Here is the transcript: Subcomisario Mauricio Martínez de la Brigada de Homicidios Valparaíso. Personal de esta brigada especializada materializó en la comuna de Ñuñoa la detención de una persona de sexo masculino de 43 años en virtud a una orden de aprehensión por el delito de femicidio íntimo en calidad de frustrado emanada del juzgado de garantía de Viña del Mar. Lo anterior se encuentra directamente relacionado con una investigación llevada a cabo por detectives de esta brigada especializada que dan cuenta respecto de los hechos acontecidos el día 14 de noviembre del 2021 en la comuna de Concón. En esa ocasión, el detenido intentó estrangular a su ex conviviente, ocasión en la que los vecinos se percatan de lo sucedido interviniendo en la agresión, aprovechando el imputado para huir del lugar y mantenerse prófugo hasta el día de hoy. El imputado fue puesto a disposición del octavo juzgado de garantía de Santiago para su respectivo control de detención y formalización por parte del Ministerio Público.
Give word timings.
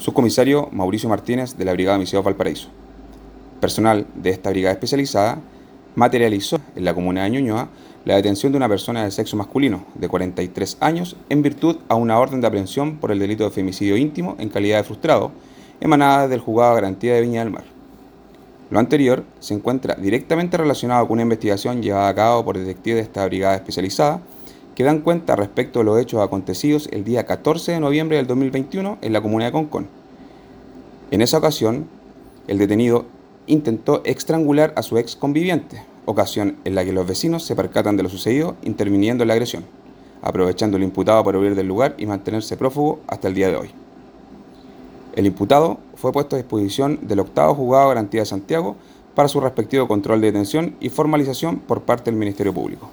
Subcomisario 0.00 0.70
Mauricio 0.72 1.10
Martínez 1.10 1.58
de 1.58 1.64
la 1.66 1.74
Brigada 1.74 1.96
de 1.96 1.98
Homicidios 1.98 2.24
Valparaíso. 2.24 2.68
Personal 3.60 4.06
de 4.14 4.30
esta 4.30 4.48
brigada 4.48 4.72
especializada 4.72 5.40
materializó 5.94 6.58
en 6.74 6.86
la 6.86 6.94
comuna 6.94 7.24
de 7.24 7.30
Ñuñoa 7.30 7.68
la 8.06 8.16
detención 8.16 8.50
de 8.50 8.56
una 8.56 8.68
persona 8.68 9.04
de 9.04 9.10
sexo 9.10 9.36
masculino 9.36 9.84
de 9.96 10.08
43 10.08 10.78
años 10.80 11.16
en 11.28 11.42
virtud 11.42 11.76
a 11.90 11.96
una 11.96 12.18
orden 12.18 12.40
de 12.40 12.46
aprehensión 12.46 12.96
por 12.96 13.12
el 13.12 13.18
delito 13.18 13.44
de 13.44 13.50
femicidio 13.50 13.98
íntimo 13.98 14.36
en 14.38 14.48
calidad 14.48 14.78
de 14.78 14.84
frustrado 14.84 15.32
emanada 15.82 16.28
del 16.28 16.40
juzgado 16.40 16.70
de 16.70 16.80
garantía 16.80 17.12
de 17.12 17.20
Viña 17.20 17.44
del 17.44 17.52
Mar. 17.52 17.64
Lo 18.70 18.78
anterior 18.78 19.22
se 19.38 19.52
encuentra 19.52 19.96
directamente 19.96 20.56
relacionado 20.56 21.06
con 21.06 21.16
una 21.16 21.24
investigación 21.24 21.82
llevada 21.82 22.08
a 22.08 22.14
cabo 22.14 22.42
por 22.42 22.56
detectives 22.56 22.96
de 22.96 23.02
esta 23.02 23.26
brigada 23.26 23.56
especializada 23.56 24.22
que 24.80 24.84
dan 24.84 25.02
cuenta 25.02 25.36
respecto 25.36 25.80
de 25.80 25.84
los 25.84 26.00
hechos 26.00 26.22
acontecidos 26.22 26.88
el 26.90 27.04
día 27.04 27.26
14 27.26 27.72
de 27.72 27.80
noviembre 27.80 28.16
del 28.16 28.26
2021 28.26 28.96
en 29.02 29.12
la 29.12 29.20
comuna 29.20 29.44
de 29.44 29.52
Concón. 29.52 29.88
En 31.10 31.20
esa 31.20 31.36
ocasión, 31.36 31.86
el 32.48 32.56
detenido 32.56 33.04
intentó 33.46 34.00
estrangular 34.04 34.72
a 34.76 34.82
su 34.82 34.96
ex 34.96 35.16
conviviente, 35.16 35.82
ocasión 36.06 36.56
en 36.64 36.74
la 36.74 36.82
que 36.82 36.94
los 36.94 37.06
vecinos 37.06 37.44
se 37.44 37.54
percatan 37.54 37.98
de 37.98 38.04
lo 38.04 38.08
sucedido 38.08 38.56
interviniendo 38.62 39.22
en 39.22 39.28
la 39.28 39.34
agresión, 39.34 39.66
aprovechando 40.22 40.78
el 40.78 40.82
imputado 40.82 41.22
para 41.24 41.38
huir 41.38 41.54
del 41.54 41.68
lugar 41.68 41.94
y 41.98 42.06
mantenerse 42.06 42.56
prófugo 42.56 43.00
hasta 43.06 43.28
el 43.28 43.34
día 43.34 43.48
de 43.48 43.56
hoy. 43.56 43.70
El 45.14 45.26
imputado 45.26 45.76
fue 45.94 46.10
puesto 46.10 46.36
a 46.36 46.38
disposición 46.38 47.00
del 47.02 47.20
octavo 47.20 47.54
juzgado 47.54 47.82
de 47.82 47.96
garantía 47.96 48.22
de 48.22 48.26
Santiago 48.26 48.76
para 49.14 49.28
su 49.28 49.40
respectivo 49.40 49.86
control 49.86 50.22
de 50.22 50.28
detención 50.28 50.74
y 50.80 50.88
formalización 50.88 51.58
por 51.58 51.82
parte 51.82 52.10
del 52.10 52.18
Ministerio 52.18 52.54
Público. 52.54 52.88